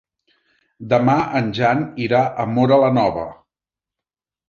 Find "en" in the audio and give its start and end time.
1.41-1.53